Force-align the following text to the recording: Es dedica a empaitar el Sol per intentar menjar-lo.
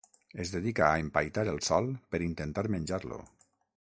Es 0.43 0.53
dedica 0.53 0.83
a 0.85 0.95
empaitar 1.01 1.43
el 1.53 1.61
Sol 1.67 1.91
per 2.15 2.23
intentar 2.29 2.65
menjar-lo. 2.77 3.21